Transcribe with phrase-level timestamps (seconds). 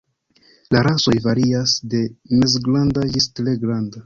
[0.75, 2.01] La rasoj varias de
[2.39, 3.97] mezgranda ĝis tre granda.